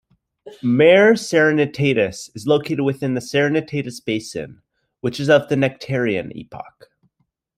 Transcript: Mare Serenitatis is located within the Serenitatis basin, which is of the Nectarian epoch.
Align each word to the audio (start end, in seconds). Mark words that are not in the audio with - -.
Mare 0.63 1.13
Serenitatis 1.13 2.31
is 2.35 2.47
located 2.47 2.81
within 2.81 3.13
the 3.13 3.21
Serenitatis 3.21 4.03
basin, 4.03 4.63
which 5.01 5.19
is 5.19 5.29
of 5.29 5.47
the 5.47 5.55
Nectarian 5.55 6.35
epoch. 6.35 6.87